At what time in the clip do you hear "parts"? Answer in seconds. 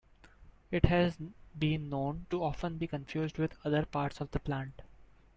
3.85-4.19